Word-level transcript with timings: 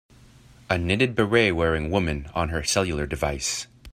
A 0.67 0.77
knittedberet 0.77 1.53
wearing 1.53 1.91
woman 1.91 2.31
on 2.33 2.49
her 2.49 2.63
cellular 2.63 3.05
device. 3.05 3.67